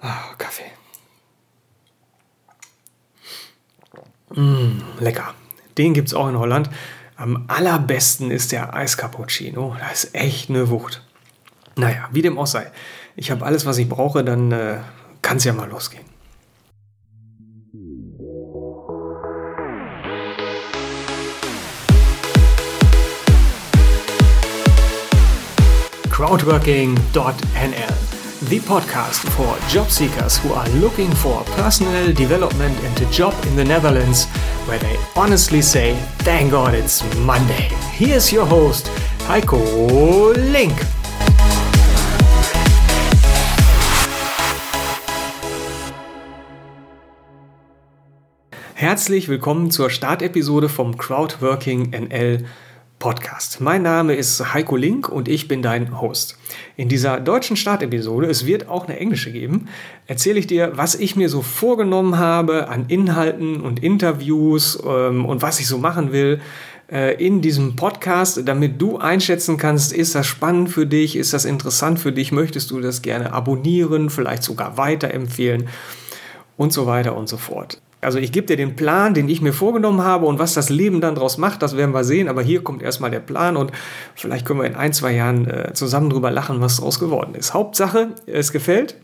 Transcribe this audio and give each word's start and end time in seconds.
Ah, 0.00 0.34
Kaffee. 0.38 0.70
Mmh, 4.34 4.82
lecker. 5.00 5.34
Den 5.76 5.94
gibt 5.94 6.08
es 6.08 6.14
auch 6.14 6.28
in 6.28 6.38
Holland. 6.38 6.70
Am 7.16 7.44
allerbesten 7.48 8.30
ist 8.30 8.52
der 8.52 8.74
Eiscappuccino. 8.74 9.76
Das 9.78 10.04
ist 10.04 10.14
echt 10.14 10.48
eine 10.48 10.70
Wucht. 10.70 11.02
Naja, 11.76 12.08
wie 12.12 12.22
dem 12.22 12.38
auch 12.38 12.46
sei. 12.46 12.70
Ich 13.16 13.30
habe 13.30 13.44
alles, 13.44 13.66
was 13.66 13.78
ich 13.78 13.88
brauche, 13.88 14.24
dann 14.24 14.52
äh, 14.52 14.78
kann 15.20 15.36
es 15.36 15.44
ja 15.44 15.52
mal 15.52 15.68
losgehen. 15.68 16.04
Crowdworking.nl 26.10 28.19
the 28.48 28.58
podcast 28.60 29.20
for 29.36 29.68
job 29.68 29.90
seekers 29.90 30.38
who 30.38 30.50
are 30.54 30.66
looking 30.70 31.10
for 31.16 31.44
personal 31.56 32.10
development 32.14 32.74
and 32.84 33.00
a 33.02 33.10
job 33.10 33.34
in 33.44 33.54
the 33.54 33.64
Netherlands 33.64 34.24
where 34.66 34.78
they 34.78 34.96
honestly 35.14 35.60
say, 35.60 35.94
thank 36.20 36.50
God 36.50 36.72
it's 36.72 37.02
Monday. 37.18 37.68
Here's 37.92 38.32
your 38.32 38.46
host, 38.46 38.90
Heiko 39.28 40.34
Link. 40.52 40.72
Herzlich 48.72 49.28
willkommen 49.28 49.70
zur 49.70 49.90
Startepisode 49.90 50.70
vom 50.70 50.96
Crowdworking 50.96 51.90
NL 51.90 52.46
Podcast. 53.00 53.62
Mein 53.62 53.82
Name 53.82 54.14
ist 54.14 54.52
Heiko 54.52 54.76
Link 54.76 55.08
und 55.08 55.26
ich 55.26 55.48
bin 55.48 55.62
dein 55.62 56.00
Host. 56.02 56.38
In 56.76 56.90
dieser 56.90 57.18
deutschen 57.18 57.56
Startepisode, 57.56 58.28
es 58.28 58.44
wird 58.44 58.68
auch 58.68 58.86
eine 58.86 59.00
englische 59.00 59.32
geben, 59.32 59.68
erzähle 60.06 60.38
ich 60.38 60.46
dir, 60.46 60.72
was 60.76 60.94
ich 60.94 61.16
mir 61.16 61.30
so 61.30 61.40
vorgenommen 61.40 62.18
habe 62.18 62.68
an 62.68 62.84
Inhalten 62.88 63.62
und 63.62 63.82
Interviews 63.82 64.78
ähm, 64.86 65.24
und 65.24 65.40
was 65.40 65.60
ich 65.60 65.66
so 65.66 65.78
machen 65.78 66.12
will 66.12 66.42
äh, 66.92 67.14
in 67.14 67.40
diesem 67.40 67.74
Podcast, 67.74 68.42
damit 68.44 68.80
du 68.80 68.98
einschätzen 68.98 69.56
kannst, 69.56 69.94
ist 69.94 70.14
das 70.14 70.26
spannend 70.26 70.68
für 70.68 70.86
dich, 70.86 71.16
ist 71.16 71.32
das 71.32 71.46
interessant 71.46 72.00
für 72.00 72.12
dich, 72.12 72.32
möchtest 72.32 72.70
du 72.70 72.80
das 72.80 73.00
gerne 73.00 73.32
abonnieren, 73.32 74.10
vielleicht 74.10 74.42
sogar 74.42 74.76
weiterempfehlen 74.76 75.68
und 76.58 76.74
so 76.74 76.86
weiter 76.86 77.16
und 77.16 77.30
so 77.30 77.38
fort. 77.38 77.80
Also 78.00 78.18
ich 78.18 78.32
gebe 78.32 78.46
dir 78.46 78.56
den 78.56 78.76
Plan, 78.76 79.14
den 79.14 79.28
ich 79.28 79.42
mir 79.42 79.52
vorgenommen 79.52 80.02
habe 80.02 80.26
und 80.26 80.38
was 80.38 80.54
das 80.54 80.70
Leben 80.70 81.00
dann 81.00 81.14
daraus 81.14 81.36
macht, 81.36 81.62
das 81.62 81.76
werden 81.76 81.92
wir 81.92 82.04
sehen. 82.04 82.28
Aber 82.28 82.42
hier 82.42 82.62
kommt 82.64 82.82
erstmal 82.82 83.10
der 83.10 83.20
Plan 83.20 83.56
und 83.56 83.72
vielleicht 84.14 84.46
können 84.46 84.60
wir 84.60 84.66
in 84.66 84.74
ein, 84.74 84.92
zwei 84.92 85.12
Jahren 85.12 85.46
äh, 85.46 85.72
zusammen 85.74 86.10
drüber 86.10 86.30
lachen, 86.30 86.60
was 86.60 86.76
daraus 86.76 86.98
geworden 86.98 87.34
ist. 87.34 87.52
Hauptsache, 87.52 88.14
es 88.26 88.52
gefällt 88.52 88.96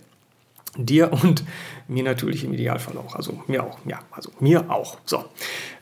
dir 0.78 1.12
und 1.12 1.44
mir 1.88 2.02
natürlich 2.02 2.44
im 2.44 2.52
Idealfall 2.52 2.96
auch. 2.98 3.14
Also 3.14 3.40
mir 3.46 3.64
auch, 3.64 3.78
ja, 3.86 3.98
also 4.10 4.30
mir 4.40 4.70
auch. 4.70 4.98
So. 5.04 5.24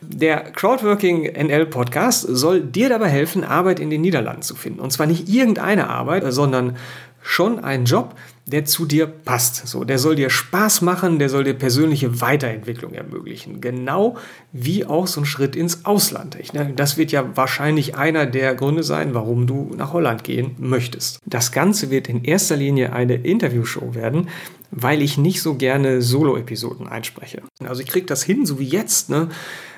Der 0.01 0.51
Crowdworking 0.51 1.23
NL 1.23 1.65
Podcast 1.65 2.21
soll 2.21 2.61
dir 2.61 2.89
dabei 2.89 3.09
helfen, 3.09 3.43
Arbeit 3.43 3.79
in 3.79 3.89
den 3.89 4.01
Niederlanden 4.01 4.41
zu 4.41 4.55
finden. 4.55 4.79
Und 4.79 4.91
zwar 4.91 5.07
nicht 5.07 5.27
irgendeine 5.27 5.89
Arbeit, 5.89 6.23
sondern 6.31 6.77
schon 7.25 7.59
einen 7.59 7.85
Job, 7.85 8.15
der 8.45 8.65
zu 8.65 8.85
dir 8.85 9.07
passt. 9.07 9.67
So, 9.67 9.83
der 9.83 9.97
soll 9.97 10.15
dir 10.15 10.29
Spaß 10.29 10.81
machen, 10.81 11.17
der 11.17 11.29
soll 11.29 11.43
dir 11.43 11.55
persönliche 11.55 12.21
Weiterentwicklung 12.21 12.93
ermöglichen. 12.93 13.59
Genau 13.59 14.17
wie 14.51 14.85
auch 14.85 15.07
so 15.07 15.21
ein 15.21 15.25
Schritt 15.25 15.55
ins 15.55 15.85
Ausland. 15.85 16.37
Ich, 16.39 16.53
ne, 16.53 16.71
das 16.75 16.97
wird 16.97 17.11
ja 17.11 17.35
wahrscheinlich 17.35 17.95
einer 17.95 18.27
der 18.27 18.53
Gründe 18.53 18.83
sein, 18.83 19.15
warum 19.15 19.47
du 19.47 19.71
nach 19.75 19.93
Holland 19.93 20.23
gehen 20.23 20.55
möchtest. 20.59 21.19
Das 21.25 21.51
Ganze 21.51 21.89
wird 21.89 22.07
in 22.07 22.23
erster 22.23 22.55
Linie 22.55 22.93
eine 22.93 23.15
Interviewshow 23.15 23.95
werden, 23.95 24.29
weil 24.69 25.01
ich 25.01 25.17
nicht 25.17 25.41
so 25.41 25.55
gerne 25.55 26.03
Solo-Episoden 26.03 26.87
einspreche. 26.87 27.41
Also 27.63 27.81
ich 27.81 27.87
kriege 27.87 28.05
das 28.05 28.23
hin, 28.23 28.45
so 28.45 28.59
wie 28.59 28.67
jetzt, 28.67 29.09
ne? 29.09 29.29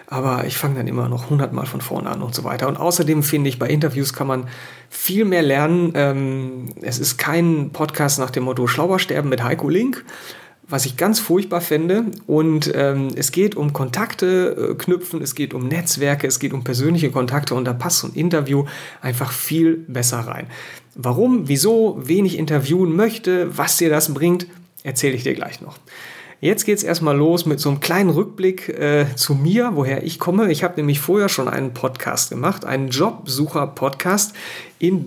Aber 0.09 0.45
ich 0.45 0.57
fange 0.57 0.75
dann 0.75 0.87
immer 0.87 1.09
noch 1.09 1.29
hundertmal 1.29 1.65
von 1.65 1.81
vorne 1.81 2.09
an 2.09 2.21
und 2.21 2.33
so 2.33 2.45
weiter. 2.45 2.69
Und 2.69 2.77
außerdem 2.77 3.23
finde 3.23 3.49
ich, 3.49 3.59
bei 3.59 3.67
Interviews 3.67 4.13
kann 4.13 4.27
man 4.27 4.47
viel 4.89 5.25
mehr 5.25 5.41
lernen. 5.41 5.91
Ähm, 5.95 6.69
es 6.81 6.97
ist 6.97 7.17
kein 7.17 7.71
Podcast 7.71 8.17
nach 8.17 8.29
dem 8.29 8.43
Motto 8.43 8.67
Schlauer 8.67 8.99
sterben 8.99 9.27
mit 9.27 9.43
Heiko 9.43 9.67
Link, 9.67 10.05
was 10.69 10.85
ich 10.85 10.95
ganz 10.95 11.19
furchtbar 11.19 11.59
fände. 11.59 12.05
Und 12.25 12.71
ähm, 12.73 13.09
es 13.15 13.33
geht 13.33 13.55
um 13.55 13.73
Kontakte 13.73 14.71
äh, 14.71 14.75
knüpfen, 14.75 15.21
es 15.21 15.35
geht 15.35 15.53
um 15.53 15.67
Netzwerke, 15.67 16.25
es 16.25 16.39
geht 16.39 16.53
um 16.53 16.63
persönliche 16.63 17.11
Kontakte 17.11 17.53
und 17.53 17.65
da 17.65 17.73
passt 17.73 17.99
so 17.99 18.07
ein 18.07 18.13
Interview 18.13 18.63
einfach 19.01 19.33
viel 19.33 19.75
besser 19.89 20.19
rein. 20.19 20.47
Warum, 20.95 21.49
wieso, 21.49 21.99
wen 22.01 22.25
ich 22.25 22.37
interviewen 22.37 22.95
möchte, 22.95 23.57
was 23.57 23.75
dir 23.75 23.89
das 23.89 24.13
bringt, 24.13 24.47
erzähle 24.83 25.15
ich 25.15 25.23
dir 25.23 25.33
gleich 25.33 25.59
noch. 25.59 25.77
Jetzt 26.39 26.65
geht 26.65 26.77
es 26.77 26.83
erstmal 26.83 27.17
los 27.17 27.47
mit 27.47 27.59
so 27.59 27.69
einem 27.69 27.79
kleinen 27.79 28.11
Rückblick 28.11 28.69
äh, 28.69 29.07
zu 29.15 29.33
mir, 29.33 29.71
woher 29.73 30.03
ich 30.03 30.19
komme. 30.19 30.51
Ich 30.51 30.63
habe 30.63 30.75
nämlich 30.77 30.99
vorher 30.99 31.29
schon 31.29 31.47
einen 31.47 31.73
Podcast 31.73 32.29
gemacht, 32.29 32.63
einen 32.63 32.89
Jobsucher-Podcast 32.89 34.35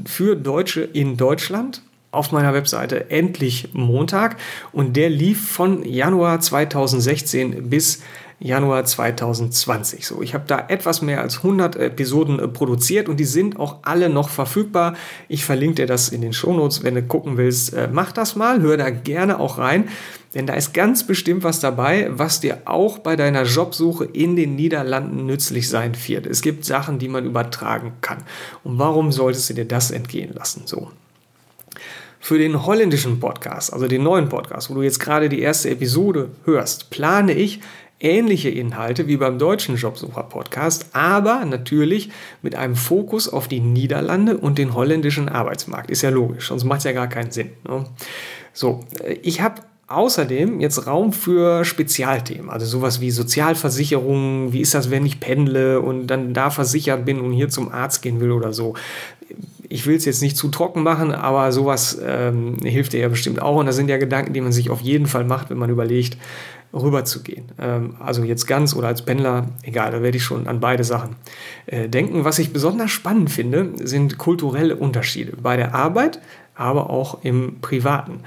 für 0.07 0.35
Deutsche 0.35 0.81
in 0.81 1.17
Deutschland 1.17 1.83
auf 2.11 2.33
meiner 2.33 2.53
Webseite 2.53 3.11
endlich 3.11 3.69
Montag 3.73 4.39
und 4.73 4.97
der 4.97 5.09
lief 5.09 5.49
von 5.49 5.85
Januar 5.85 6.41
2016 6.41 7.71
bis 7.71 8.03
Januar 8.43 8.87
2020. 8.87 10.07
So, 10.07 10.23
ich 10.23 10.33
habe 10.33 10.45
da 10.47 10.65
etwas 10.69 11.03
mehr 11.03 11.21
als 11.21 11.39
100 11.39 11.77
Episoden 11.77 12.39
äh, 12.39 12.49
produziert 12.49 13.11
und 13.11 13.21
die 13.21 13.27
sind 13.27 13.61
auch 13.61 13.77
alle 13.83 14.09
noch 14.09 14.31
verfügbar. 14.31 14.95
Ich 15.29 15.45
verlinke 15.45 15.77
dir 15.77 15.87
das 15.87 16.09
in 16.09 16.23
den 16.23 16.33
Shownotes, 16.33 16.83
wenn 16.83 16.95
du 16.95 17.03
gucken 17.03 17.37
willst. 17.37 17.75
Äh, 17.75 17.89
mach 17.93 18.13
das 18.13 18.37
mal, 18.37 18.63
hör 18.63 18.79
da 18.79 18.89
gerne 18.89 19.39
auch 19.39 19.59
rein, 19.59 19.89
denn 20.35 20.47
da 20.47 20.55
ist 20.55 20.73
ganz 20.73 21.07
bestimmt 21.07 21.45
was 21.45 21.61
dabei, 21.61 22.09
was 22.13 22.41
dir 22.41 22.63
auch 22.65 22.99
bei 22.99 23.15
deiner 23.15 23.43
Jobsuche 23.43 24.07
in 24.07 24.37
den 24.37 24.57
Niederlanden 24.57 25.27
nützlich 25.27 25.69
sein 25.69 25.93
wird. 26.07 26.27
Es 26.27 26.41
gibt 26.41 26.65
Sachen, 26.65 26.99
die 26.99 27.09
man 27.09 27.27
übertragen 27.27 27.93
kann. 28.01 28.25
Und 28.65 28.79
warum 28.79 29.13
solltest 29.13 29.51
du 29.51 29.55
dir 29.55 29.67
das 29.67 29.91
entgehen 29.91 30.33
lassen? 30.33 30.63
So. 30.65 30.91
Für 32.21 32.39
den 32.39 32.65
holländischen 32.65 33.21
Podcast, 33.21 33.73
also 33.73 33.87
den 33.87 34.03
neuen 34.03 34.31
Podcast, 34.31 34.71
wo 34.71 34.75
du 34.75 34.83
jetzt 34.83 35.01
gerade 35.01 35.29
die 35.29 35.41
erste 35.41 35.69
Episode 35.69 36.31
hörst, 36.45 36.91
plane 36.91 37.33
ich 37.33 37.61
ähnliche 38.01 38.49
Inhalte 38.49 39.07
wie 39.07 39.17
beim 39.17 39.39
deutschen 39.39 39.77
Jobsucher-Podcast, 39.77 40.87
aber 40.93 41.45
natürlich 41.45 42.11
mit 42.43 42.57
einem 42.57 42.75
Fokus 42.75 43.29
auf 43.29 43.47
die 43.47 43.61
Niederlande 43.61 44.37
und 44.39 44.59
den 44.59 44.75
holländischen 44.75 45.29
Arbeitsmarkt. 45.29 45.91
Ist 45.91 46.03
ja 46.03 46.11
logisch, 46.11 46.49
sonst 46.49 46.65
macht 46.65 46.79
es 46.79 46.85
ja 46.85 46.93
gar 46.93 47.09
keinen 47.09 47.31
Sinn. 47.31 47.51
Ne? 47.69 47.85
So, 48.53 48.85
äh, 49.05 49.15
ich 49.23 49.41
habe 49.41 49.63
außerdem 49.91 50.61
jetzt 50.61 50.87
Raum 50.87 51.13
für 51.13 51.65
Spezialthemen, 51.65 52.49
also 52.49 52.65
sowas 52.65 53.01
wie 53.01 53.11
Sozialversicherung, 53.11 54.53
wie 54.53 54.61
ist 54.61 54.73
das, 54.73 54.91
wenn 54.91 55.05
ich 55.05 55.19
pendle 55.19 55.81
und 55.81 56.07
dann 56.07 56.33
da 56.33 56.51
versichert 56.51 57.05
bin 57.05 57.21
und 57.21 57.33
hier 57.33 57.49
zum 57.49 57.73
Arzt 57.73 58.01
gehen 58.01 58.21
will 58.21 58.31
oder 58.31 58.53
so. 58.53 58.75
Ich 59.69 59.87
will 59.87 59.97
es 59.97 60.05
jetzt 60.05 60.23
nicht 60.23 60.37
zu 60.37 60.49
trocken 60.49 60.83
machen, 60.83 61.13
aber 61.13 61.53
sowas 61.53 62.01
ähm, 62.05 62.57
hilft 62.63 62.93
dir 62.93 63.01
ja 63.01 63.09
bestimmt 63.09 63.43
auch. 63.43 63.57
Und 63.57 63.67
das 63.67 63.77
sind 63.77 63.89
ja 63.89 63.99
Gedanken, 63.99 64.33
die 64.33 64.41
man 64.41 64.53
sich 64.53 64.71
auf 64.71 64.81
jeden 64.81 65.07
Fall 65.07 65.25
macht, 65.25 65.51
wenn 65.51 65.59
man 65.59 65.71
überlegt, 65.71 66.17
rüberzugehen. 66.73 67.47
Ähm, 67.59 67.97
also 68.01 68.23
jetzt 68.23 68.47
ganz 68.47 68.75
oder 68.75 68.89
als 68.89 69.03
Pendler, 69.03 69.49
egal, 69.63 69.91
da 69.91 70.03
werde 70.03 70.17
ich 70.17 70.25
schon 70.25 70.47
an 70.47 70.61
beide 70.61 70.85
Sachen 70.85 71.17
äh, 71.67 71.89
denken. 71.89 72.25
Was 72.25 72.39
ich 72.39 72.53
besonders 72.53 72.91
spannend 72.91 73.31
finde, 73.31 73.73
sind 73.83 74.19
kulturelle 74.19 74.77
Unterschiede 74.77 75.33
bei 75.41 75.57
der 75.57 75.75
Arbeit, 75.75 76.21
aber 76.55 76.91
auch 76.91 77.25
im 77.25 77.61
Privaten. 77.61 78.21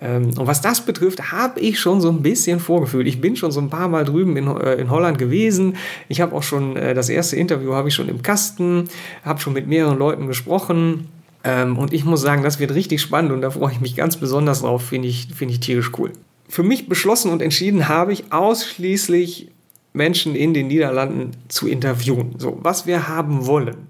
Ähm, 0.00 0.30
und 0.38 0.46
was 0.46 0.60
das 0.60 0.84
betrifft, 0.84 1.32
habe 1.32 1.58
ich 1.60 1.80
schon 1.80 2.00
so 2.00 2.10
ein 2.10 2.22
bisschen 2.22 2.60
vorgefühlt. 2.60 3.06
Ich 3.08 3.20
bin 3.20 3.34
schon 3.34 3.50
so 3.50 3.60
ein 3.60 3.70
paar 3.70 3.88
Mal 3.88 4.04
drüben 4.04 4.36
in, 4.36 4.46
äh, 4.46 4.74
in 4.74 4.90
Holland 4.90 5.18
gewesen. 5.18 5.76
Ich 6.08 6.20
habe 6.20 6.34
auch 6.36 6.42
schon 6.42 6.76
äh, 6.76 6.94
das 6.94 7.08
erste 7.08 7.36
Interview 7.36 7.72
habe 7.74 7.88
ich 7.88 7.94
schon 7.94 8.08
im 8.08 8.22
Kasten, 8.22 8.88
habe 9.24 9.40
schon 9.40 9.54
mit 9.54 9.66
mehreren 9.66 9.98
Leuten 9.98 10.26
gesprochen. 10.26 11.08
Ähm, 11.42 11.78
und 11.78 11.92
ich 11.92 12.04
muss 12.04 12.20
sagen, 12.20 12.42
das 12.42 12.60
wird 12.60 12.74
richtig 12.74 13.00
spannend 13.00 13.32
und 13.32 13.40
da 13.40 13.50
freue 13.50 13.72
ich 13.72 13.80
mich 13.80 13.96
ganz 13.96 14.16
besonders 14.16 14.60
drauf. 14.60 14.84
Finde 14.84 15.08
ich, 15.08 15.28
find 15.34 15.50
ich 15.50 15.60
tierisch 15.60 15.90
cool 15.98 16.12
für 16.48 16.62
mich 16.62 16.88
beschlossen 16.88 17.30
und 17.30 17.42
entschieden 17.42 17.88
habe 17.88 18.12
ich 18.12 18.32
ausschließlich 18.32 19.50
Menschen 19.92 20.34
in 20.34 20.54
den 20.54 20.68
Niederlanden 20.68 21.32
zu 21.48 21.68
interviewen. 21.68 22.34
So, 22.38 22.58
was 22.62 22.86
wir 22.86 23.08
haben 23.08 23.46
wollen, 23.46 23.88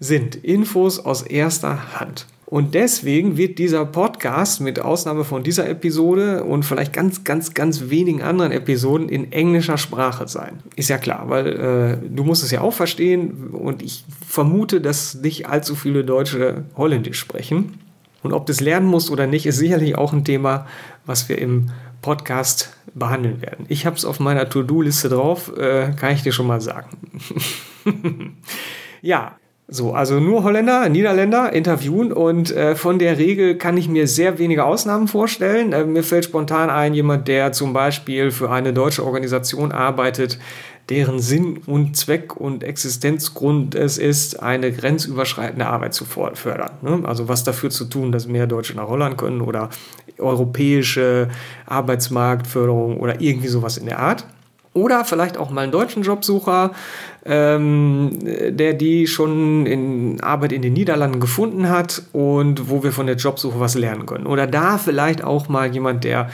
sind 0.00 0.34
Infos 0.34 0.98
aus 0.98 1.22
erster 1.22 2.00
Hand. 2.00 2.26
Und 2.52 2.74
deswegen 2.74 3.38
wird 3.38 3.58
dieser 3.58 3.86
Podcast 3.86 4.60
mit 4.60 4.78
Ausnahme 4.78 5.24
von 5.24 5.42
dieser 5.42 5.66
Episode 5.70 6.44
und 6.44 6.64
vielleicht 6.64 6.92
ganz, 6.92 7.24
ganz, 7.24 7.54
ganz 7.54 7.88
wenigen 7.88 8.20
anderen 8.20 8.52
Episoden 8.52 9.08
in 9.08 9.32
englischer 9.32 9.78
Sprache 9.78 10.28
sein. 10.28 10.58
Ist 10.76 10.90
ja 10.90 10.98
klar, 10.98 11.30
weil 11.30 11.46
äh, 11.46 12.08
du 12.14 12.24
musst 12.24 12.44
es 12.44 12.50
ja 12.50 12.60
auch 12.60 12.74
verstehen 12.74 13.48
und 13.52 13.80
ich 13.80 14.04
vermute, 14.28 14.82
dass 14.82 15.14
nicht 15.14 15.46
allzu 15.46 15.74
viele 15.74 16.04
Deutsche 16.04 16.64
Holländisch 16.76 17.18
sprechen. 17.18 17.78
Und 18.22 18.34
ob 18.34 18.44
du 18.44 18.52
es 18.52 18.60
lernen 18.60 18.86
musst 18.86 19.10
oder 19.10 19.26
nicht, 19.26 19.46
ist 19.46 19.56
sicherlich 19.56 19.96
auch 19.96 20.12
ein 20.12 20.26
Thema, 20.26 20.66
was 21.06 21.30
wir 21.30 21.38
im 21.38 21.70
Podcast 22.02 22.76
behandeln 22.94 23.40
werden. 23.40 23.64
Ich 23.68 23.86
habe 23.86 23.96
es 23.96 24.04
auf 24.04 24.20
meiner 24.20 24.48
To-Do-Liste 24.48 25.08
drauf, 25.08 25.56
äh, 25.56 25.92
kann 25.96 26.12
ich 26.12 26.22
dir 26.22 26.32
schon 26.32 26.46
mal 26.46 26.60
sagen. 26.60 26.90
ja, 29.00 29.36
So, 29.68 29.94
also 29.94 30.20
nur 30.20 30.42
Holländer, 30.44 30.88
Niederländer 30.88 31.52
interviewen 31.52 32.12
und 32.12 32.50
äh, 32.50 32.74
von 32.74 32.98
der 32.98 33.16
Regel 33.16 33.56
kann 33.56 33.76
ich 33.76 33.88
mir 33.88 34.06
sehr 34.06 34.38
wenige 34.38 34.64
Ausnahmen 34.64 35.08
vorstellen. 35.08 35.72
Äh, 35.72 35.84
mir 35.84 36.02
fällt 36.02 36.24
spontan 36.24 36.68
ein, 36.68 36.94
jemand, 36.94 37.28
der 37.28 37.52
zum 37.52 37.72
Beispiel 37.72 38.30
für 38.32 38.50
eine 38.50 38.72
deutsche 38.72 39.04
Organisation 39.04 39.72
arbeitet, 39.72 40.38
deren 40.88 41.20
Sinn 41.20 41.58
und 41.64 41.96
Zweck 41.96 42.36
und 42.36 42.64
Existenzgrund 42.64 43.74
es 43.74 43.98
ist, 43.98 44.42
eine 44.42 44.72
grenzüberschreitende 44.72 45.66
Arbeit 45.66 45.94
zu 45.94 46.04
fördern. 46.04 46.72
Ne? 46.82 47.02
Also 47.04 47.28
was 47.28 47.44
dafür 47.44 47.70
zu 47.70 47.84
tun, 47.84 48.12
dass 48.12 48.26
mehr 48.26 48.46
Deutsche 48.46 48.76
nach 48.76 48.88
Holland 48.88 49.16
können 49.16 49.40
oder 49.40 49.70
europäische 50.18 51.28
Arbeitsmarktförderung 51.66 52.98
oder 52.98 53.20
irgendwie 53.20 53.48
sowas 53.48 53.78
in 53.78 53.86
der 53.86 54.00
Art. 54.00 54.26
Oder 54.74 55.04
vielleicht 55.04 55.36
auch 55.36 55.50
mal 55.50 55.62
einen 55.62 55.72
deutschen 55.72 56.02
Jobsucher, 56.02 56.72
ähm, 57.26 58.18
der 58.22 58.72
die 58.72 59.06
schon 59.06 59.66
in 59.66 60.20
Arbeit 60.22 60.52
in 60.52 60.62
den 60.62 60.72
Niederlanden 60.72 61.20
gefunden 61.20 61.68
hat 61.68 62.02
und 62.12 62.70
wo 62.70 62.82
wir 62.82 62.92
von 62.92 63.06
der 63.06 63.16
Jobsuche 63.16 63.60
was 63.60 63.74
lernen 63.74 64.06
können. 64.06 64.26
Oder 64.26 64.46
da 64.46 64.78
vielleicht 64.78 65.22
auch 65.22 65.48
mal 65.48 65.72
jemand, 65.72 66.04
der 66.04 66.30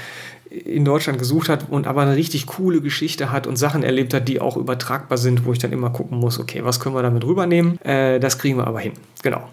in 0.50 0.84
Deutschland 0.84 1.18
gesucht 1.18 1.48
hat 1.48 1.66
und 1.68 1.86
aber 1.86 2.02
eine 2.02 2.16
richtig 2.16 2.46
coole 2.46 2.80
Geschichte 2.80 3.30
hat 3.30 3.46
und 3.46 3.56
Sachen 3.56 3.82
erlebt 3.82 4.14
hat, 4.14 4.28
die 4.28 4.40
auch 4.40 4.56
übertragbar 4.56 5.18
sind, 5.18 5.44
wo 5.44 5.52
ich 5.52 5.58
dann 5.58 5.72
immer 5.72 5.90
gucken 5.90 6.18
muss, 6.18 6.38
okay, 6.38 6.64
was 6.64 6.80
können 6.80 6.94
wir 6.94 7.02
damit 7.02 7.24
rübernehmen? 7.24 7.80
Äh, 7.82 8.20
das 8.20 8.38
kriegen 8.38 8.56
wir 8.56 8.66
aber 8.66 8.80
hin. 8.80 8.92
Genau. 9.22 9.48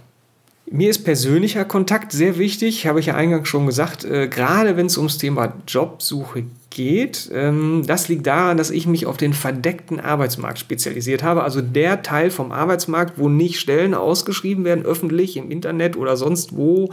Mir 0.71 0.89
ist 0.89 1.03
persönlicher 1.03 1.65
Kontakt 1.65 2.11
sehr 2.11 2.37
wichtig, 2.37 2.87
habe 2.87 2.99
ich 2.99 3.07
ja 3.07 3.15
eingangs 3.15 3.47
schon 3.47 3.65
gesagt, 3.65 4.03
äh, 4.03 4.27
gerade 4.27 4.77
wenn 4.77 4.87
es 4.87 4.97
ums 4.97 5.17
Thema 5.17 5.53
Jobsuche 5.67 6.43
geht. 6.75 7.31
Ähm, 7.33 7.83
das 7.87 8.07
liegt 8.07 8.27
daran, 8.27 8.57
dass 8.57 8.69
ich 8.69 8.85
mich 8.85 9.07
auf 9.07 9.17
den 9.17 9.33
verdeckten 9.33 9.99
Arbeitsmarkt 9.99 10.59
spezialisiert 10.59 11.23
habe, 11.23 11.41
also 11.41 11.61
der 11.61 12.03
Teil 12.03 12.29
vom 12.29 12.51
Arbeitsmarkt, 12.51 13.17
wo 13.17 13.29
nicht 13.29 13.59
Stellen 13.59 13.95
ausgeschrieben 13.95 14.63
werden, 14.65 14.85
öffentlich 14.85 15.37
im 15.37 15.49
Internet 15.49 15.97
oder 15.97 16.17
sonst 16.17 16.55
wo 16.55 16.91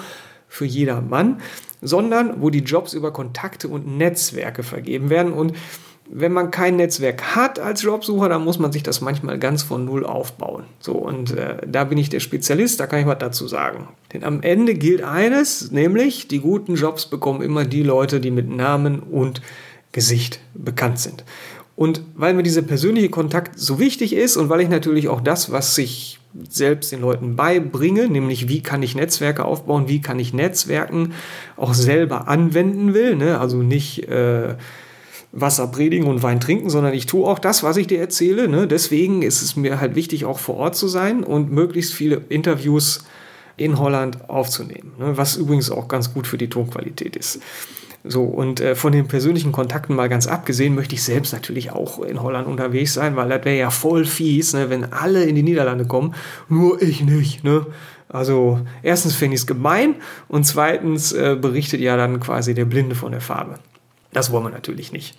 für 0.49 0.65
jedermann, 0.65 1.41
sondern 1.83 2.41
wo 2.41 2.49
die 2.49 2.61
Jobs 2.61 2.95
über 2.95 3.13
Kontakte 3.13 3.69
und 3.69 3.99
Netzwerke 3.99 4.63
vergeben 4.63 5.11
werden 5.11 5.33
und 5.33 5.53
wenn 6.15 6.33
man 6.33 6.51
kein 6.51 6.77
Netzwerk 6.77 7.35
hat 7.35 7.59
als 7.59 7.83
Jobsucher, 7.83 8.29
dann 8.29 8.45
muss 8.45 8.59
man 8.59 8.71
sich 8.71 8.83
das 8.83 9.01
manchmal 9.01 9.39
ganz 9.39 9.63
von 9.63 9.87
Null 9.87 10.05
aufbauen. 10.05 10.65
So, 10.79 10.93
und 10.93 11.35
äh, 11.37 11.57
da 11.67 11.85
bin 11.85 11.97
ich 11.97 12.11
der 12.11 12.21
Spezialist, 12.21 12.81
da 12.81 12.87
kann 12.87 13.01
ich 13.01 13.07
was 13.07 13.19
dazu 13.19 13.49
sagen. 13.49 13.89
Denn 14.13 14.23
am 14.23 14.43
Ende 14.43 14.75
gilt 14.75 15.03
eines, 15.03 15.71
nämlich 15.71 16.29
die 16.29 16.41
guten 16.41 16.75
Jobs 16.75 17.07
bekommen 17.07 17.41
immer 17.41 17.65
die 17.65 17.83
Leute, 17.83 18.21
die 18.21 18.31
mit 18.31 18.49
Namen 18.51 19.01
und 19.01 19.41
Gesicht 19.93 20.41
bekannt 20.55 20.99
sind. 20.99 21.25
Und 21.77 22.03
weil 22.15 22.35
mir 22.35 22.43
dieser 22.43 22.63
persönliche 22.63 23.09
Kontakt 23.09 23.59
so 23.59 23.79
wichtig 23.79 24.15
ist 24.15 24.37
und 24.37 24.49
weil 24.49 24.61
ich 24.61 24.69
natürlich 24.69 25.09
auch 25.09 25.21
das, 25.21 25.53
was 25.53 25.77
ich 25.79 26.19
selbst 26.49 26.93
den 26.93 27.01
Leuten 27.01 27.37
beibringe, 27.37 28.09
nämlich 28.09 28.49
wie 28.49 28.63
kann 28.63 28.83
ich 28.83 28.95
Netzwerke 28.95 29.45
aufbauen, 29.45 29.89
wie 29.89 30.01
kann 30.01 30.19
ich 30.19 30.33
Netzwerken 30.33 31.13
auch 31.57 31.75
selber 31.75 32.29
anwenden 32.29 32.95
will, 32.95 33.17
ne? 33.17 33.39
also 33.39 33.59
nicht 33.59 34.09
äh, 34.09 34.55
Wasser 35.33 35.67
predigen 35.67 36.07
und 36.07 36.23
Wein 36.23 36.41
trinken, 36.41 36.71
sondern 36.71 36.95
ich 36.95 37.07
tue 37.07 37.27
auch 37.27 37.39
das, 37.39 37.63
was 37.63 37.77
ich 37.77 37.87
dir 37.87 38.01
erzähle. 38.01 38.49
Ne? 38.49 38.67
Deswegen 38.67 39.23
ist 39.23 39.43
es 39.43 39.57
mir 39.57 39.81
halt 39.81 39.95
wichtig, 39.95 40.25
auch 40.25 40.39
vor 40.39 40.57
Ort 40.57 40.77
zu 40.77 40.89
sein 40.89 41.25
und 41.25 41.51
möglichst 41.51 41.93
viele 41.95 42.23
Interviews 42.29 43.05
in 43.57 43.79
Holland 43.79 44.29
aufzunehmen, 44.29 44.93
ne? 44.99 45.17
was 45.17 45.37
übrigens 45.37 45.71
auch 45.71 45.89
ganz 45.89 46.13
gut 46.13 46.27
für 46.27 46.39
die 46.39 46.49
Tonqualität 46.49 47.17
ist. 47.17 47.41
So, 48.05 48.25
und 48.25 48.61
äh, 48.61 48.75
von 48.75 48.93
den 48.93 49.07
persönlichen 49.07 49.53
Kontakten 49.53 49.95
mal 49.95 50.09
ganz 50.09 50.27
abgesehen, 50.27 50.75
möchte 50.75 50.95
ich 50.95 51.05
selbst 51.05 51.33
natürlich 51.33 51.71
auch 51.71 52.01
in 52.03 52.21
Holland 52.21 52.49
unterwegs 52.49 52.95
sein, 52.95 53.15
weil 53.15 53.29
das 53.29 53.45
wäre 53.45 53.57
ja 53.57 53.71
voll 53.71 54.05
fies, 54.05 54.55
ne, 54.55 54.71
wenn 54.71 54.93
alle 54.93 55.25
in 55.25 55.37
die 55.37 55.45
Niederlande 55.45 55.87
kommen, 55.87 56.15
nur 56.49 56.83
ich 56.83 57.03
nicht. 57.03 57.45
Ne? 57.45 57.67
Also, 58.09 58.61
erstens 58.83 59.15
finde 59.15 59.37
ich 59.37 59.43
es 59.43 59.47
gemein 59.47 59.97
und 60.29 60.45
zweitens 60.45 61.13
äh, 61.13 61.37
berichtet 61.41 61.81
ja 61.81 61.97
dann 61.97 62.19
quasi 62.19 62.55
der 62.55 62.65
Blinde 62.65 62.97
von 62.97 63.13
der 63.13 63.21
Farbe. 63.21 63.59
Das 64.13 64.33
wollen 64.33 64.45
wir 64.45 64.51
natürlich 64.51 64.93
nicht. 64.93 65.17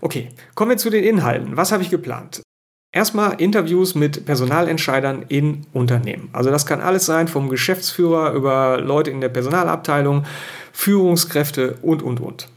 Okay, 0.00 0.28
kommen 0.54 0.70
wir 0.70 0.76
zu 0.76 0.90
den 0.90 1.04
Inhalten. 1.04 1.56
Was 1.56 1.72
habe 1.72 1.82
ich 1.82 1.90
geplant? 1.90 2.42
Erstmal 2.92 3.40
Interviews 3.40 3.94
mit 3.94 4.24
Personalentscheidern 4.24 5.24
in 5.28 5.66
Unternehmen. 5.72 6.30
Also 6.32 6.50
das 6.50 6.64
kann 6.64 6.80
alles 6.80 7.04
sein, 7.04 7.28
vom 7.28 7.50
Geschäftsführer 7.50 8.32
über 8.32 8.80
Leute 8.80 9.10
in 9.10 9.20
der 9.20 9.28
Personalabteilung, 9.28 10.24
Führungskräfte 10.76 11.78
und, 11.80 12.02
und, 12.02 12.20
und. 12.20 12.48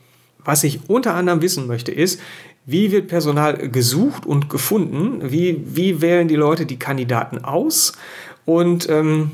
Was 0.43 0.65
ich 0.65 0.89
unter 0.89 1.15
anderem 1.15 1.41
wissen 1.41 1.67
möchte, 1.67 1.93
ist, 1.93 2.19
wie 2.65 2.91
wird 2.91 3.07
Personal 3.07 3.69
gesucht 3.69 4.25
und 4.25 4.49
gefunden? 4.49 5.31
Wie, 5.31 5.63
wie 5.65 6.01
wählen 6.01 6.27
die 6.27 6.35
Leute 6.35 6.65
die 6.65 6.77
Kandidaten 6.77 7.45
aus? 7.45 7.93
Und 8.43 8.89
ähm, 8.89 9.31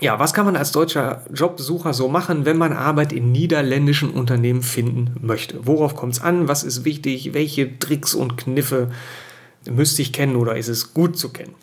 ja, 0.00 0.20
was 0.20 0.32
kann 0.32 0.46
man 0.46 0.54
als 0.54 0.70
deutscher 0.70 1.22
Jobsucher 1.34 1.92
so 1.92 2.08
machen, 2.08 2.44
wenn 2.44 2.56
man 2.56 2.72
Arbeit 2.72 3.12
in 3.12 3.32
niederländischen 3.32 4.10
Unternehmen 4.10 4.62
finden 4.62 5.16
möchte? 5.20 5.66
Worauf 5.66 5.96
kommt 5.96 6.12
es 6.12 6.22
an? 6.22 6.46
Was 6.46 6.62
ist 6.62 6.84
wichtig? 6.84 7.34
Welche 7.34 7.80
Tricks 7.80 8.14
und 8.14 8.36
Kniffe 8.36 8.92
müsste 9.68 10.02
ich 10.02 10.12
kennen 10.12 10.36
oder 10.36 10.56
ist 10.56 10.68
es 10.68 10.94
gut 10.94 11.18
zu 11.18 11.30
kennen? 11.30 11.54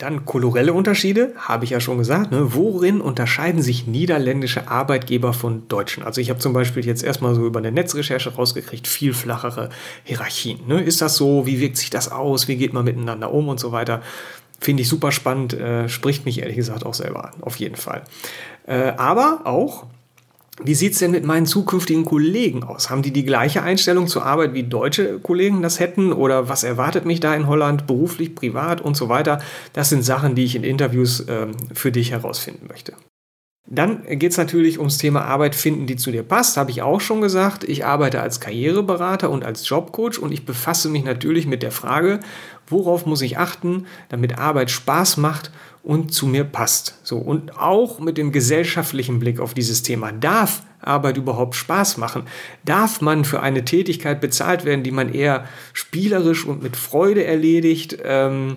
Dann 0.00 0.24
kulturelle 0.24 0.72
Unterschiede, 0.72 1.34
habe 1.36 1.64
ich 1.64 1.70
ja 1.70 1.78
schon 1.78 1.98
gesagt. 1.98 2.30
Ne? 2.30 2.54
Worin 2.54 3.02
unterscheiden 3.02 3.60
sich 3.60 3.86
niederländische 3.86 4.66
Arbeitgeber 4.66 5.34
von 5.34 5.68
deutschen? 5.68 6.02
Also 6.02 6.22
ich 6.22 6.30
habe 6.30 6.40
zum 6.40 6.54
Beispiel 6.54 6.86
jetzt 6.86 7.04
erstmal 7.04 7.34
so 7.34 7.44
über 7.44 7.58
eine 7.58 7.70
Netzrecherche 7.70 8.34
rausgekriegt, 8.34 8.88
viel 8.88 9.12
flachere 9.12 9.68
Hierarchien. 10.04 10.60
Ne? 10.66 10.80
Ist 10.80 11.02
das 11.02 11.16
so? 11.16 11.44
Wie 11.44 11.60
wirkt 11.60 11.76
sich 11.76 11.90
das 11.90 12.10
aus? 12.10 12.48
Wie 12.48 12.56
geht 12.56 12.72
man 12.72 12.86
miteinander 12.86 13.30
um 13.30 13.48
und 13.48 13.60
so 13.60 13.72
weiter? 13.72 14.00
Finde 14.58 14.82
ich 14.82 14.88
super 14.88 15.12
spannend, 15.12 15.52
äh, 15.52 15.86
spricht 15.90 16.24
mich 16.24 16.40
ehrlich 16.40 16.56
gesagt 16.56 16.86
auch 16.86 16.94
selber 16.94 17.26
an, 17.26 17.42
auf 17.42 17.56
jeden 17.56 17.76
Fall. 17.76 18.02
Äh, 18.66 18.92
aber 18.96 19.42
auch, 19.44 19.84
wie 20.62 20.74
sieht 20.74 20.92
es 20.92 20.98
denn 20.98 21.10
mit 21.10 21.24
meinen 21.24 21.46
zukünftigen 21.46 22.04
Kollegen 22.04 22.62
aus? 22.62 22.90
Haben 22.90 23.02
die 23.02 23.12
die 23.12 23.24
gleiche 23.24 23.62
Einstellung 23.62 24.06
zur 24.06 24.24
Arbeit 24.24 24.52
wie 24.54 24.62
deutsche 24.62 25.18
Kollegen 25.18 25.62
das 25.62 25.80
hätten? 25.80 26.12
Oder 26.12 26.48
was 26.48 26.64
erwartet 26.64 27.04
mich 27.04 27.20
da 27.20 27.34
in 27.34 27.46
Holland, 27.46 27.86
beruflich, 27.86 28.34
privat 28.34 28.80
und 28.80 28.96
so 28.96 29.08
weiter? 29.08 29.40
Das 29.72 29.88
sind 29.88 30.02
Sachen, 30.02 30.34
die 30.34 30.44
ich 30.44 30.56
in 30.56 30.64
Interviews 30.64 31.20
äh, 31.20 31.48
für 31.72 31.92
dich 31.92 32.10
herausfinden 32.10 32.66
möchte. 32.68 32.94
Dann 33.72 34.02
geht 34.18 34.32
es 34.32 34.38
natürlich 34.38 34.78
ums 34.78 34.98
Thema 34.98 35.24
Arbeit 35.26 35.54
finden, 35.54 35.86
die 35.86 35.94
zu 35.96 36.10
dir 36.10 36.24
passt. 36.24 36.56
Habe 36.56 36.72
ich 36.72 36.82
auch 36.82 37.00
schon 37.00 37.20
gesagt. 37.20 37.62
Ich 37.62 37.84
arbeite 37.84 38.20
als 38.20 38.40
Karriereberater 38.40 39.30
und 39.30 39.44
als 39.44 39.68
Jobcoach 39.68 40.18
und 40.18 40.32
ich 40.32 40.44
befasse 40.44 40.88
mich 40.88 41.04
natürlich 41.04 41.46
mit 41.46 41.62
der 41.62 41.70
Frage, 41.70 42.18
worauf 42.66 43.06
muss 43.06 43.22
ich 43.22 43.38
achten, 43.38 43.86
damit 44.08 44.38
Arbeit 44.38 44.72
Spaß 44.72 45.18
macht 45.18 45.52
und 45.82 46.12
zu 46.12 46.26
mir 46.26 46.44
passt. 46.44 46.98
So 47.02 47.18
und 47.18 47.58
auch 47.58 48.00
mit 48.00 48.18
dem 48.18 48.32
gesellschaftlichen 48.32 49.18
Blick 49.18 49.40
auf 49.40 49.54
dieses 49.54 49.82
Thema. 49.82 50.12
Darf 50.12 50.62
Arbeit 50.80 51.16
überhaupt 51.16 51.54
Spaß 51.54 51.96
machen? 51.96 52.24
Darf 52.64 53.00
man 53.00 53.24
für 53.24 53.40
eine 53.40 53.64
Tätigkeit 53.64 54.20
bezahlt 54.20 54.64
werden, 54.64 54.82
die 54.82 54.90
man 54.90 55.12
eher 55.12 55.44
spielerisch 55.72 56.44
und 56.46 56.62
mit 56.62 56.76
Freude 56.76 57.24
erledigt? 57.24 57.98
Ähm, 58.02 58.54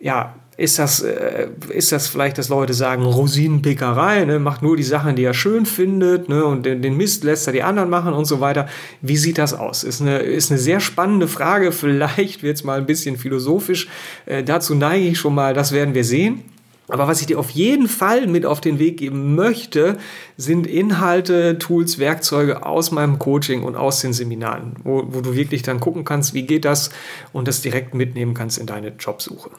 ja, 0.00 0.34
ist 0.60 0.78
das, 0.78 1.00
äh, 1.00 1.48
ist 1.70 1.90
das 1.90 2.08
vielleicht, 2.08 2.36
dass 2.36 2.50
Leute 2.50 2.74
sagen, 2.74 3.02
Rosinenpickerei, 3.04 4.26
ne, 4.26 4.38
macht 4.38 4.60
nur 4.60 4.76
die 4.76 4.82
Sachen, 4.82 5.16
die 5.16 5.24
er 5.24 5.32
schön 5.32 5.64
findet, 5.64 6.28
ne, 6.28 6.44
und 6.44 6.66
den, 6.66 6.82
den 6.82 6.98
Mist 6.98 7.24
lässt 7.24 7.46
er 7.46 7.54
die 7.54 7.62
anderen 7.62 7.88
machen 7.88 8.12
und 8.12 8.26
so 8.26 8.40
weiter. 8.40 8.68
Wie 9.00 9.16
sieht 9.16 9.38
das 9.38 9.54
aus? 9.54 9.84
Ist 9.84 10.02
eine, 10.02 10.18
ist 10.18 10.50
eine 10.50 10.60
sehr 10.60 10.80
spannende 10.80 11.28
Frage. 11.28 11.72
Vielleicht 11.80 12.42
wird 12.42 12.56
es 12.58 12.64
mal 12.64 12.78
ein 12.78 12.84
bisschen 12.84 13.16
philosophisch. 13.16 13.88
Äh, 14.26 14.44
dazu 14.44 14.74
neige 14.74 15.06
ich 15.06 15.18
schon 15.18 15.34
mal, 15.34 15.54
das 15.54 15.72
werden 15.72 15.94
wir 15.94 16.04
sehen. 16.04 16.42
Aber 16.90 17.08
was 17.08 17.20
ich 17.20 17.26
dir 17.26 17.38
auf 17.38 17.50
jeden 17.50 17.88
Fall 17.88 18.26
mit 18.26 18.44
auf 18.44 18.60
den 18.60 18.78
Weg 18.78 18.98
geben 18.98 19.34
möchte, 19.34 19.98
sind 20.36 20.66
Inhalte, 20.66 21.58
Tools, 21.58 21.98
Werkzeuge 21.98 22.64
aus 22.64 22.90
meinem 22.90 23.18
Coaching 23.18 23.62
und 23.62 23.76
aus 23.76 24.00
den 24.00 24.12
Seminaren, 24.12 24.76
wo, 24.84 25.04
wo 25.08 25.20
du 25.20 25.34
wirklich 25.34 25.62
dann 25.62 25.80
gucken 25.80 26.04
kannst, 26.04 26.34
wie 26.34 26.42
geht 26.42 26.64
das 26.64 26.90
und 27.32 27.48
das 27.48 27.62
direkt 27.62 27.94
mitnehmen 27.94 28.34
kannst 28.34 28.58
in 28.58 28.66
deine 28.66 28.88
Jobsuche. 28.98 29.50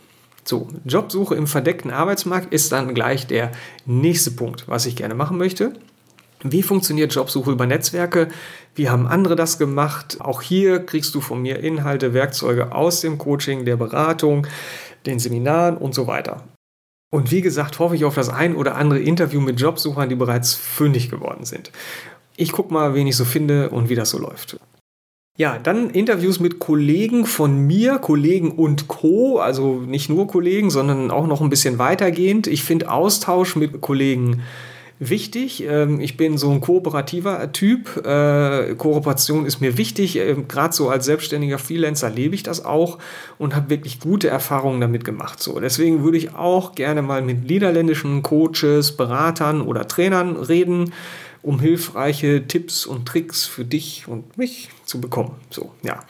So, 0.44 0.68
Jobsuche 0.86 1.36
im 1.36 1.48
verdeckten 1.48 1.92
Arbeitsmarkt 1.92 2.52
ist 2.52 2.72
dann 2.72 2.94
gleich 2.94 3.28
der 3.28 3.52
nächste 3.86 4.32
Punkt, 4.32 4.68
was 4.68 4.86
ich 4.86 4.96
gerne 4.96 5.14
machen 5.14 5.38
möchte. 5.38 5.74
Wie 6.44 6.64
funktioniert 6.64 7.14
Jobsuche 7.14 7.52
über 7.52 7.68
Netzwerke? 7.68 8.28
Wie 8.74 8.90
haben 8.90 9.06
andere 9.06 9.36
das 9.36 9.60
gemacht? 9.60 10.18
Auch 10.20 10.42
hier 10.42 10.80
kriegst 10.86 11.14
du 11.14 11.22
von 11.22 11.42
mir 11.42 11.60
Inhalte, 11.60 12.16
Werkzeuge 12.16 12.74
aus 12.74 13.02
dem 13.02 13.20
Coaching, 13.20 13.66
der 13.66 13.76
Beratung, 13.76 14.48
den 15.06 15.20
Seminaren 15.20 15.78
und 15.78 15.94
so 15.94 16.08
weiter. 16.08 16.44
Und 17.14 17.30
wie 17.30 17.42
gesagt, 17.42 17.80
hoffe 17.80 17.96
ich 17.96 18.06
auf 18.06 18.16
das 18.16 18.30
ein 18.30 18.56
oder 18.56 18.76
andere 18.76 19.00
Interview 19.00 19.42
mit 19.42 19.60
Jobsuchern, 19.60 20.10
die 20.10 20.16
bereits 20.16 20.54
fündig 20.54 21.12
geworden 21.12 21.46
sind. 21.46 21.72
Ich 22.38 22.54
gucke 22.54 22.74
mal, 22.74 22.94
wen 22.96 23.06
ich 23.06 23.18
so 23.18 23.26
finde 23.26 23.70
und 23.70 23.90
wie 23.90 23.96
das 23.96 24.10
so 24.10 24.18
läuft. 24.18 24.58
Ja, 25.38 25.58
dann 25.58 25.90
Interviews 25.90 26.40
mit 26.40 26.60
Kollegen 26.60 27.26
von 27.26 27.66
mir, 27.66 28.00
Kollegen 28.00 28.52
und 28.52 28.88
Co. 28.88 29.40
Also 29.40 29.82
nicht 29.82 30.10
nur 30.10 30.28
Kollegen, 30.28 30.70
sondern 30.70 31.12
auch 31.12 31.28
noch 31.28 31.42
ein 31.42 31.50
bisschen 31.50 31.80
weitergehend. 31.80 32.48
Ich 32.48 32.64
finde 32.64 32.92
Austausch 32.92 33.56
mit 33.56 33.82
Kollegen 33.82 34.42
wichtig. 35.02 35.64
Ähm, 35.64 36.00
ich 36.00 36.16
bin 36.16 36.38
so 36.38 36.52
ein 36.52 36.62
kooperativer 36.62 37.52
Typ. 37.52 38.06
Äh, 38.06 38.76
Kooperation 38.76 39.46
ist 39.46 39.60
mir 39.60 39.78
wichtig. 39.78 40.16
Ähm, 40.18 40.48
Gerade 40.48 40.74
so 40.74 40.90
als 40.90 41.06
selbstständiger 41.06 41.58
Freelancer 41.58 42.10
lebe 42.10 42.36
ich 42.36 42.44
das 42.44 42.64
auch 42.64 43.00
und 43.38 43.56
habe 43.56 43.70
wirklich 43.70 44.00
gute 44.00 44.30
Erfahrungen 44.30 44.80
damit 44.80 45.04
gemacht. 45.04 45.42
So, 45.42 45.60
deswegen 45.60 46.04
würde 46.04 46.18
ich 46.18 46.36
auch 46.36 46.76
gerne 46.76 47.02
mal 47.02 47.22
mit 47.22 47.50
niederländischen 47.50 48.22
Coaches, 48.22 48.96
Beratern 48.96 49.62
oder 49.62 49.88
Trainern 49.88 50.38
reden 50.38 50.94
um 51.44 51.60
hilfreiche 51.60 52.46
Tipps 52.48 52.86
und 52.86 53.08
Tricks 53.08 53.46
für 53.46 53.66
dich 53.66 54.08
und 54.08 54.38
mich 54.38 54.70
zu 54.86 55.02
bekommen. 55.02 55.32
So, 55.50 55.72
ja. 55.82 56.02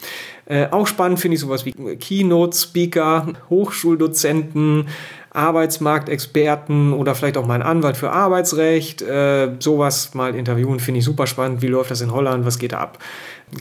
Äh, 0.45 0.67
auch 0.71 0.87
spannend 0.87 1.19
finde 1.19 1.35
ich 1.35 1.41
sowas 1.41 1.65
wie 1.65 1.71
Keynote-Speaker, 1.71 3.33
Hochschuldozenten, 3.49 4.89
Arbeitsmarktexperten 5.33 6.93
oder 6.93 7.15
vielleicht 7.15 7.37
auch 7.37 7.45
mal 7.45 7.55
einen 7.55 7.63
Anwalt 7.63 7.97
für 7.97 8.11
Arbeitsrecht. 8.11 9.01
Äh, 9.01 9.55
sowas 9.59 10.13
mal 10.13 10.35
interviewen 10.35 10.79
finde 10.79 10.99
ich 10.99 11.05
super 11.05 11.27
spannend. 11.27 11.61
Wie 11.61 11.67
läuft 11.67 11.91
das 11.91 12.01
in 12.01 12.11
Holland? 12.11 12.45
Was 12.45 12.59
geht 12.59 12.73
da 12.73 12.79
ab? 12.79 12.99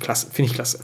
Klasse, 0.00 0.28
finde 0.30 0.50
ich 0.50 0.54
klasse. 0.54 0.80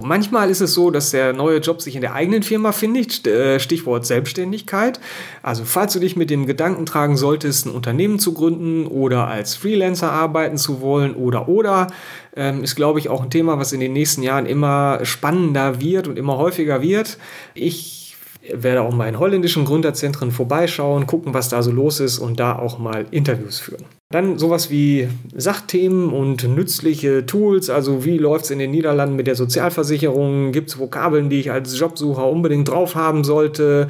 Manchmal 0.00 0.50
ist 0.50 0.60
es 0.60 0.74
so, 0.74 0.90
dass 0.90 1.12
der 1.12 1.32
neue 1.32 1.58
Job 1.58 1.80
sich 1.80 1.94
in 1.94 2.00
der 2.00 2.14
eigenen 2.14 2.42
Firma 2.42 2.72
findet, 2.72 3.26
äh, 3.28 3.60
Stichwort 3.60 4.04
Selbstständigkeit. 4.04 4.98
Also 5.42 5.64
falls 5.64 5.92
du 5.92 6.00
dich 6.00 6.16
mit 6.16 6.30
dem 6.30 6.46
Gedanken 6.46 6.84
tragen 6.84 7.16
solltest, 7.16 7.66
ein 7.66 7.70
Unternehmen 7.70 8.18
zu 8.18 8.34
gründen 8.34 8.88
oder 8.88 9.28
als 9.28 9.54
Freelancer 9.54 10.10
arbeiten 10.10 10.58
zu 10.58 10.80
wollen 10.80 11.14
oder 11.14 11.48
oder, 11.48 11.86
ähm, 12.34 12.64
ist 12.64 12.74
glaube 12.74 12.98
ich 12.98 13.08
auch 13.08 13.22
ein 13.22 13.30
Thema, 13.30 13.58
was 13.58 13.72
in 13.72 13.78
den 13.78 13.92
nächsten 13.92 14.24
Jahren 14.24 14.46
immer 14.46 14.98
spannender 15.04 15.80
wird 15.80 16.08
und 16.08 16.18
immer 16.18 16.38
häufiger 16.38 16.82
wird. 16.82 17.16
Ich 17.54 18.03
werde 18.52 18.82
auch 18.82 18.94
mal 18.94 19.08
in 19.08 19.18
holländischen 19.18 19.64
Gründerzentren 19.64 20.30
vorbeischauen, 20.30 21.06
gucken, 21.06 21.34
was 21.34 21.48
da 21.48 21.62
so 21.62 21.70
los 21.70 22.00
ist 22.00 22.18
und 22.18 22.40
da 22.40 22.58
auch 22.58 22.78
mal 22.78 23.06
Interviews 23.10 23.60
führen. 23.60 23.84
Dann 24.10 24.38
sowas 24.38 24.70
wie 24.70 25.08
Sachthemen 25.34 26.10
und 26.10 26.44
nützliche 26.48 27.26
Tools, 27.26 27.70
also 27.70 28.04
wie 28.04 28.18
läuft 28.18 28.44
es 28.44 28.50
in 28.50 28.58
den 28.58 28.70
Niederlanden 28.70 29.16
mit 29.16 29.26
der 29.26 29.34
Sozialversicherung, 29.34 30.52
gibt 30.52 30.70
es 30.70 30.78
Vokabeln, 30.78 31.30
die 31.30 31.40
ich 31.40 31.50
als 31.50 31.78
Jobsucher 31.78 32.28
unbedingt 32.28 32.68
drauf 32.68 32.94
haben 32.94 33.24
sollte, 33.24 33.88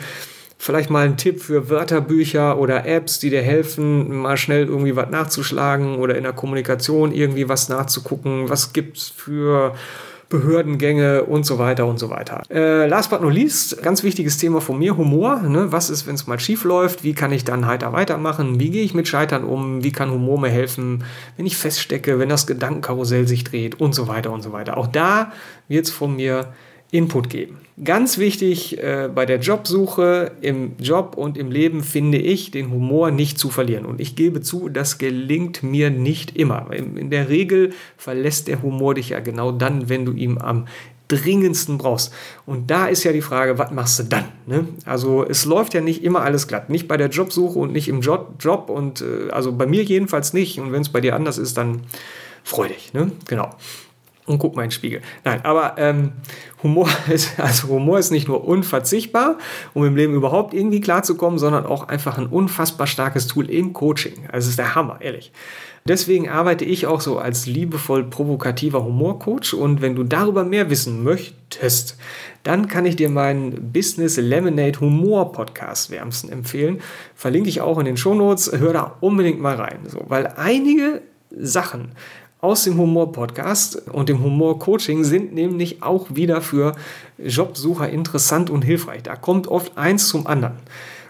vielleicht 0.57 0.89
mal 0.89 1.05
ein 1.05 1.19
Tipp 1.19 1.43
für 1.43 1.69
Wörterbücher 1.69 2.59
oder 2.59 2.87
Apps, 2.87 3.19
die 3.19 3.31
dir 3.31 3.43
helfen, 3.43 4.17
mal 4.17 4.37
schnell 4.37 4.67
irgendwie 4.67 4.97
was 4.97 5.11
nachzuschlagen 5.11 5.97
oder 5.97 6.17
in 6.17 6.23
der 6.23 6.33
Kommunikation 6.33 7.13
irgendwie 7.13 7.49
was 7.49 7.69
nachzugucken, 7.69 8.49
was 8.49 8.73
gibt 8.73 8.97
es 8.97 9.09
für 9.09 9.75
Behördengänge 10.35 11.23
und 11.25 11.47
so 11.47 11.61
weiter 11.61 11.87
und 11.87 11.99
so 11.99 12.11
weiter. 12.11 12.43
Äh, 12.51 12.87
last 12.89 13.11
but 13.11 13.23
not 13.23 13.33
least, 13.33 13.81
ganz 13.83 14.03
wichtiges 14.03 14.37
Thema 14.37 14.61
von 14.61 14.79
mir, 14.79 14.97
Humor. 14.97 15.41
Ne? 15.43 15.71
Was 15.71 15.91
ist, 15.91 16.09
wenn 16.09 16.17
es 16.17 16.27
mal 16.27 16.41
schief 16.41 16.65
läuft? 16.65 17.05
Wie 17.05 17.15
kann 17.15 17.31
ich 17.31 17.45
dann 17.45 17.67
heiter 17.67 17.93
weitermachen? 17.93 18.59
Wie 18.59 18.71
gehe 18.71 18.83
ich 18.83 18.95
mit 18.95 19.07
Scheitern 19.07 19.45
um? 19.45 19.85
Wie 19.85 19.93
kann 19.93 20.11
Humor 20.11 20.41
mir 20.41 20.49
helfen, 20.49 21.05
wenn 21.37 21.47
ich 21.47 21.57
feststecke, 21.57 22.19
wenn 22.19 22.29
das 22.29 22.49
Gedankenkarussell 22.49 23.29
sich 23.29 23.45
dreht 23.45 23.81
und 23.81 23.95
so 23.95 24.09
weiter 24.09 24.33
und 24.33 24.43
so 24.43 24.53
weiter. 24.53 24.77
Auch 24.77 24.89
da 24.89 25.31
wird 25.69 25.87
es 25.87 25.93
von 25.93 26.17
mir 26.17 26.49
Input 26.95 27.29
geben. 27.29 27.59
Ganz 27.83 28.19
wichtig 28.19 28.79
äh, 28.79 29.11
bei 29.13 29.27
der 29.27 29.41
Jobsuche 29.41 30.31
im 30.41 30.77
Job 30.79 31.17
und 31.17 31.37
im 31.37 31.51
Leben 31.51 31.83
finde 31.83 32.19
ich, 32.19 32.53
den 32.53 32.71
Humor 32.71 33.11
nicht 33.11 33.37
zu 33.37 33.51
verlieren. 33.51 33.85
Und 33.85 34.01
ich 34.01 34.15
gebe 34.15 34.43
zu, 34.43 34.69
das 34.69 34.99
gelingt 34.99 35.65
mir 35.65 35.91
nicht 35.91 36.37
immer. 36.37 36.73
In, 36.73 36.97
in 36.97 37.11
der 37.11 37.29
Regel 37.29 37.73
verlässt 37.97 38.47
der 38.47 38.63
Humor 38.63 38.95
dich 38.95 39.09
ja 39.09 39.19
genau 39.19 39.51
dann, 39.51 39.89
wenn 39.89 40.05
du 40.05 40.13
ihn 40.13 40.41
am 40.41 40.69
dringendsten 41.09 41.79
brauchst. 41.79 42.15
Und 42.47 42.71
da 42.71 42.87
ist 42.87 43.03
ja 43.03 43.11
die 43.11 43.23
Frage, 43.23 43.59
was 43.59 43.73
machst 43.73 43.99
du 43.99 44.05
dann? 44.05 44.27
Ne? 44.47 44.69
Also 44.85 45.27
es 45.29 45.45
läuft 45.45 45.75
ja 45.75 45.81
nicht 45.81 46.05
immer 46.05 46.23
alles 46.23 46.47
glatt. 46.47 46.71
Nicht 46.71 46.87
bei 46.87 46.97
der 46.97 47.09
Jobsuche 47.09 47.59
und 47.59 47.73
nicht 47.73 47.89
im 47.89 48.03
Job. 48.03 48.37
Job 48.39 48.71
und 48.71 49.01
äh, 49.01 49.33
also 49.33 49.51
bei 49.51 49.67
mir 49.67 49.83
jedenfalls 49.83 50.33
nicht. 50.33 50.61
Und 50.61 50.71
wenn 50.71 50.83
es 50.83 50.91
bei 50.91 51.01
dir 51.01 51.17
anders 51.17 51.39
ist, 51.39 51.57
dann 51.59 51.81
freu 52.45 52.69
dich. 52.69 52.93
Ne? 52.93 53.11
Genau 53.27 53.51
und 54.27 54.39
guck 54.39 54.57
mal 54.57 54.63
in 54.63 54.69
den 54.69 54.73
Spiegel. 54.73 55.03
Nein, 55.25 55.45
aber 55.45 55.75
ähm, 55.77 56.13
Humor 56.63 56.89
ist, 57.09 57.39
also 57.39 57.69
Humor 57.69 57.99
ist 57.99 58.11
nicht 58.11 58.29
nur 58.29 58.47
unverzichtbar, 58.47 59.39
um 59.75 59.85
im 59.85 59.97
Leben 59.97 60.15
überhaupt 60.15 60.55
irgendwie 60.55 60.81
klarzukommen, 60.81 61.39
sondern 61.39 61.67
auch 61.67 61.89
einfach 61.89 62.19
ein 62.19 62.27
unfassbar 62.27 62.87
starkes 62.87 63.27
Tool 63.27 63.51
im 63.51 63.73
Coaching. 63.73 64.29
Also 64.33 64.47
es 64.47 64.51
ist 64.51 64.59
der 64.59 64.75
Hammer, 64.75 64.99
ehrlich. 65.01 65.33
Deswegen 65.87 66.31
arbeite 66.31 66.65
ich 66.65 66.87
auch 66.87 67.03
so 67.03 67.19
als 67.19 67.45
liebevoll 67.45 68.05
provokativer 68.05 68.83
Humorcoach 68.83 69.53
und 69.53 69.83
wenn 69.83 69.95
du 69.95 70.03
darüber 70.03 70.43
mehr 70.43 70.71
wissen 70.71 71.05
möchtest, 71.05 71.99
dann 72.43 72.69
kann 72.69 72.87
ich 72.87 72.97
dir 72.97 73.11
meinen 73.11 73.71
Business 73.71 74.17
Lemonade 74.17 74.81
Humor 74.81 75.33
Podcast 75.33 75.91
wärmsten 75.91 76.33
empfehlen. 76.33 76.81
Verlinke 77.15 77.51
ich 77.51 77.61
auch 77.61 77.79
in 77.79 77.85
den 77.85 77.99
Shownotes. 77.99 78.51
Hör 78.57 78.73
da 78.73 78.97
unbedingt 79.01 79.41
mal 79.41 79.57
rein. 79.57 79.81
So, 79.87 80.03
weil 80.09 80.27
einige 80.39 81.03
Sachen 81.31 81.93
aus 82.45 82.65
dem 82.65 82.77
Humor-Podcast 82.77 83.89
und 83.91 84.11
dem 84.11 84.23
Humor-Coaching 84.23 85.03
sind 85.03 85.33
nämlich 85.33 85.83
auch 85.83 86.09
wieder 86.11 86.43
für 86.43 86.77
Jobsucher 87.17 87.89
interessant 87.89 88.51
und 88.51 88.63
hilfreich. 88.63 89.03
Da 89.03 89.17
kommt 89.17 89.49
oft 89.49 89.79
eins 89.79 90.09
zum 90.09 90.27
anderen. 90.27 90.57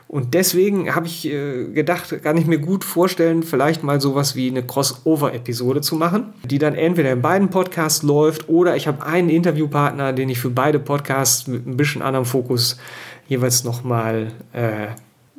Und 0.07 0.35
deswegen 0.35 0.95
habe 0.95 1.07
ich 1.07 1.26
äh, 1.26 1.64
gedacht, 1.73 2.23
kann 2.23 2.37
ich 2.37 2.47
mir 2.47 2.59
gut 2.59 2.85
vorstellen, 2.85 3.43
vielleicht 3.43 3.83
mal 3.83 4.00
sowas 4.00 4.37
wie 4.37 4.49
eine 4.49 4.62
Crossover-Episode 4.62 5.81
zu 5.81 5.97
machen, 5.97 6.33
die 6.45 6.59
dann 6.59 6.76
entweder 6.76 7.11
in 7.11 7.21
beiden 7.21 7.50
Podcasts 7.50 8.05
läuft 8.05 8.49
oder 8.49 8.76
ich 8.76 8.87
habe 8.87 9.05
einen 9.05 9.29
Interviewpartner, 9.29 10.12
den 10.12 10.29
ich 10.29 10.38
für 10.38 10.50
beide 10.50 10.79
Podcasts 10.79 11.49
mit 11.49 11.67
ein 11.67 11.76
bisschen 11.76 12.00
anderem 12.00 12.26
Fokus 12.26 12.79
jeweils 13.26 13.64
nochmal 13.64 14.29
äh, 14.53 14.87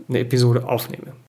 eine 0.10 0.20
Episode 0.20 0.68
aufnehme. 0.68 1.25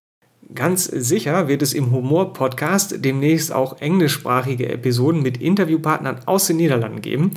Ganz 0.55 0.85
sicher 0.85 1.49
wird 1.49 1.63
es 1.63 1.75
im 1.75 1.91
Humor-Podcast 1.91 3.05
demnächst 3.05 3.53
auch 3.53 3.81
englischsprachige 3.81 4.69
Episoden 4.69 5.23
mit 5.23 5.39
Interviewpartnern 5.39 6.21
aus 6.27 6.47
den 6.47 6.59
Niederlanden 6.59 7.03
geben. 7.03 7.33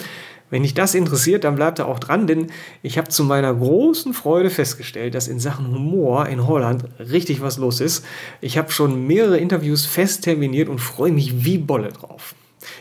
Wenn 0.51 0.63
dich 0.63 0.75
das 0.75 0.93
interessiert, 0.93 1.43
dann 1.43 1.55
bleibt 1.55 1.79
da 1.79 1.85
auch 1.85 1.99
dran, 1.99 2.27
denn 2.27 2.47
ich 2.83 2.97
habe 2.97 3.09
zu 3.09 3.23
meiner 3.23 3.53
großen 3.53 4.13
Freude 4.13 4.49
festgestellt, 4.49 5.15
dass 5.15 5.27
in 5.27 5.39
Sachen 5.39 5.73
Humor 5.73 6.27
in 6.27 6.47
Holland 6.47 6.85
richtig 6.99 7.41
was 7.41 7.57
los 7.57 7.81
ist. 7.81 8.05
Ich 8.41 8.57
habe 8.57 8.71
schon 8.71 9.07
mehrere 9.07 9.37
Interviews 9.37 9.85
fest 9.85 10.23
terminiert 10.23 10.69
und 10.69 10.79
freue 10.79 11.11
mich 11.11 11.45
wie 11.45 11.57
Bolle 11.57 11.89
drauf. 11.89 12.35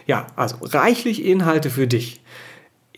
Ja, 0.06 0.26
also 0.36 0.56
reichlich 0.62 1.24
Inhalte 1.24 1.70
für 1.70 1.86
dich. 1.86 2.20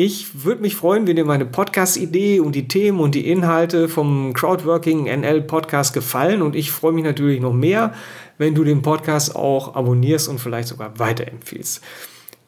Ich 0.03 0.47
würde 0.47 0.63
mich 0.63 0.77
freuen, 0.77 1.07
wenn 1.07 1.17
dir 1.17 1.27
meine 1.27 1.45
Podcast-Idee 1.45 2.41
und 2.41 2.55
die 2.55 2.69
Themen 2.69 3.01
und 3.01 3.15
die 3.15 3.31
Inhalte 3.31 3.87
vom 3.87 4.33
Crowdworking 4.33 5.05
NL 5.05 5.43
Podcast 5.43 5.93
gefallen. 5.93 6.41
Und 6.41 6.57
ich 6.57 6.71
freue 6.71 6.93
mich 6.93 7.05
natürlich 7.05 7.39
noch 7.39 7.53
mehr, 7.53 7.93
wenn 8.39 8.55
du 8.55 8.65
den 8.65 8.81
Podcast 8.81 9.37
auch 9.37 9.75
abonnierst 9.75 10.27
und 10.31 10.41
vielleicht 10.41 10.69
sogar 10.69 10.99
weiterempfiehlst. 10.99 11.83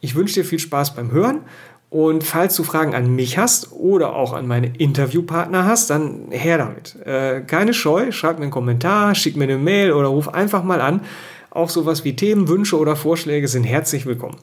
Ich 0.00 0.14
wünsche 0.14 0.36
dir 0.36 0.46
viel 0.46 0.60
Spaß 0.60 0.94
beim 0.94 1.10
Hören. 1.10 1.42
Und 1.90 2.24
falls 2.24 2.56
du 2.56 2.64
Fragen 2.64 2.94
an 2.94 3.14
mich 3.14 3.36
hast 3.36 3.70
oder 3.70 4.14
auch 4.16 4.32
an 4.32 4.46
meine 4.46 4.68
Interviewpartner 4.78 5.66
hast, 5.66 5.90
dann 5.90 6.28
her 6.30 6.56
damit. 6.56 6.96
Äh, 7.04 7.42
keine 7.42 7.74
Scheu, 7.74 8.12
schreib 8.12 8.38
mir 8.38 8.44
einen 8.44 8.50
Kommentar, 8.50 9.14
schick 9.14 9.36
mir 9.36 9.44
eine 9.44 9.58
Mail 9.58 9.92
oder 9.92 10.08
ruf 10.08 10.28
einfach 10.32 10.64
mal 10.64 10.80
an. 10.80 11.02
Auch 11.50 11.68
sowas 11.68 12.02
wie 12.02 12.16
Themen, 12.16 12.48
Wünsche 12.48 12.78
oder 12.78 12.96
Vorschläge 12.96 13.46
sind 13.46 13.64
herzlich 13.64 14.06
willkommen. 14.06 14.38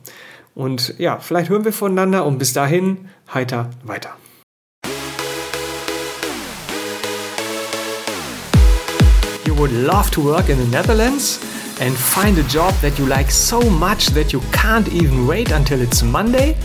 Und 0.60 0.94
ja, 0.98 1.18
vielleicht 1.20 1.50
hören 1.50 1.64
wir 1.64 1.72
voneinander 1.72 2.26
und 2.26 2.38
bis 2.38 2.52
dahin 2.52 3.08
heiter 3.34 3.70
weiter. 3.86 4.10
You 9.46 9.58
would 9.58 9.72
love 9.72 10.12
to 10.12 10.22
work 10.22 10.50
in 10.50 10.58
the 10.58 10.68
Netherlands 10.70 11.40
and 11.80 11.96
find 11.96 12.38
a 12.38 12.44
job 12.50 12.74
that 12.82 13.00
you 13.00 13.06
like 13.06 13.32
so 13.32 13.62
much 13.62 14.08
that 14.08 14.34
you 14.34 14.42
can't 14.52 14.90
even 14.90 15.26
wait 15.26 15.54
until 15.54 15.82
it's 15.82 16.04
Monday? 16.04 16.58